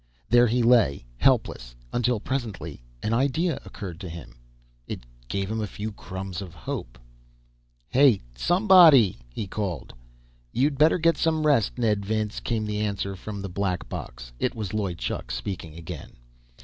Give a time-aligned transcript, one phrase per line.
[0.29, 4.33] There he lay, helpless, until presently an idea occurred to him.
[4.87, 6.97] It gave him a few crumbs of hope.
[7.87, 9.93] "Hey, somebody!" he called.
[10.51, 14.31] "You'd better get some rest, Ned Vince," came the answer from the black box.
[14.39, 16.13] It was Loy Chuk speaking again.